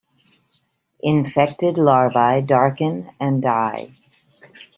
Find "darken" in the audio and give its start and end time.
2.41-3.11